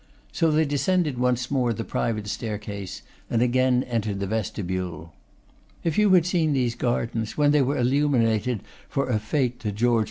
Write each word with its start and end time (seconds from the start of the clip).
So 0.31 0.49
they 0.49 0.65
descended 0.65 1.19
once 1.19 1.51
more 1.51 1.73
the 1.73 1.83
private 1.83 2.27
staircase, 2.27 3.03
and 3.29 3.43
again 3.43 3.83
entered 3.83 4.19
the 4.19 4.25
vestibule. 4.25 5.13
'If 5.83 5.95
you 5.95 6.09
had 6.13 6.25
seen 6.25 6.53
these 6.53 6.73
gardens 6.73 7.37
when 7.37 7.51
they 7.51 7.61
were 7.61 7.77
illuminated 7.77 8.61
for 8.89 9.09
a 9.11 9.19
fête 9.19 9.59
to 9.59 9.71
George 9.71 9.99
IV. 9.99 9.99